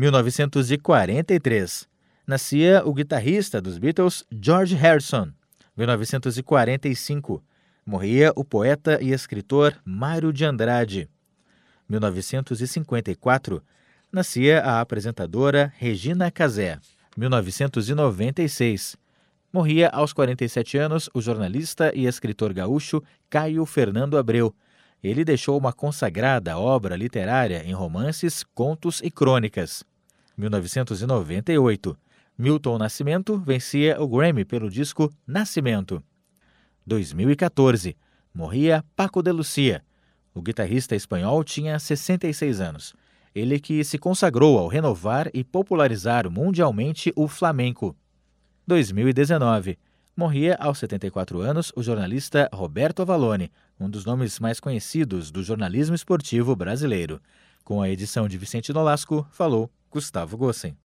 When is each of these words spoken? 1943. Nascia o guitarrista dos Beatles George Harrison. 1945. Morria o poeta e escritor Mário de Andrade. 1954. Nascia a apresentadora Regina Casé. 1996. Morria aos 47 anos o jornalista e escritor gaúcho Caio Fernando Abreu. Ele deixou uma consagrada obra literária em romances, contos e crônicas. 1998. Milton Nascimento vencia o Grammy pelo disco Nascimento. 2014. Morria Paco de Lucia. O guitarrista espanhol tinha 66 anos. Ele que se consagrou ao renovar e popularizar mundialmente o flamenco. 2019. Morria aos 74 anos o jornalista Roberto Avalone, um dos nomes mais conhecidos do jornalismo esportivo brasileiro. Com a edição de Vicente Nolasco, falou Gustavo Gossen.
1943. 0.00 1.86
Nascia 2.26 2.82
o 2.86 2.94
guitarrista 2.94 3.60
dos 3.60 3.76
Beatles 3.76 4.24
George 4.32 4.74
Harrison. 4.74 5.30
1945. 5.76 7.44
Morria 7.84 8.32
o 8.34 8.42
poeta 8.42 8.98
e 9.02 9.12
escritor 9.12 9.76
Mário 9.84 10.32
de 10.32 10.46
Andrade. 10.46 11.06
1954. 11.86 13.62
Nascia 14.10 14.62
a 14.62 14.80
apresentadora 14.80 15.70
Regina 15.76 16.30
Casé. 16.30 16.78
1996. 17.14 18.96
Morria 19.52 19.90
aos 19.90 20.14
47 20.14 20.78
anos 20.78 21.10
o 21.12 21.20
jornalista 21.20 21.92
e 21.94 22.06
escritor 22.06 22.54
gaúcho 22.54 23.02
Caio 23.28 23.66
Fernando 23.66 24.16
Abreu. 24.16 24.54
Ele 25.04 25.26
deixou 25.26 25.58
uma 25.58 25.74
consagrada 25.74 26.56
obra 26.56 26.96
literária 26.96 27.62
em 27.66 27.74
romances, 27.74 28.42
contos 28.54 29.02
e 29.02 29.10
crônicas. 29.10 29.84
1998. 30.40 31.96
Milton 32.36 32.78
Nascimento 32.78 33.38
vencia 33.38 34.00
o 34.00 34.08
Grammy 34.08 34.44
pelo 34.44 34.70
disco 34.70 35.12
Nascimento. 35.26 36.02
2014. 36.86 37.96
Morria 38.32 38.84
Paco 38.96 39.22
de 39.22 39.30
Lucia. 39.30 39.84
O 40.32 40.40
guitarrista 40.40 40.96
espanhol 40.96 41.44
tinha 41.44 41.78
66 41.78 42.60
anos. 42.60 42.94
Ele 43.34 43.60
que 43.60 43.84
se 43.84 43.98
consagrou 43.98 44.58
ao 44.58 44.68
renovar 44.68 45.30
e 45.34 45.44
popularizar 45.44 46.30
mundialmente 46.30 47.12
o 47.14 47.28
flamenco. 47.28 47.94
2019. 48.66 49.78
Morria 50.16 50.56
aos 50.56 50.78
74 50.78 51.40
anos 51.40 51.72
o 51.76 51.82
jornalista 51.82 52.48
Roberto 52.52 53.02
Avalone, 53.02 53.50
um 53.78 53.88
dos 53.88 54.04
nomes 54.04 54.38
mais 54.38 54.58
conhecidos 54.58 55.30
do 55.30 55.42
jornalismo 55.42 55.94
esportivo 55.94 56.56
brasileiro. 56.56 57.20
Com 57.64 57.80
a 57.80 57.88
edição 57.88 58.26
de 58.26 58.36
Vicente 58.36 58.72
Nolasco, 58.72 59.26
falou 59.30 59.70
Gustavo 59.90 60.36
Gossen. 60.36 60.78